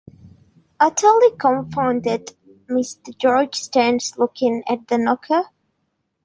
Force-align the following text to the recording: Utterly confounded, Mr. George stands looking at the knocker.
Utterly 0.79 1.29
confounded, 1.39 2.35
Mr. 2.67 3.15
George 3.15 3.53
stands 3.53 4.17
looking 4.17 4.63
at 4.67 4.87
the 4.87 4.97
knocker. 4.97 5.43